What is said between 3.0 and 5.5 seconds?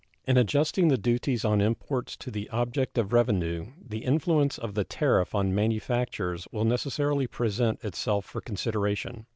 revenue the influence of the tariff